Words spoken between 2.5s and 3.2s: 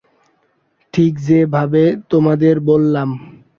বললাম।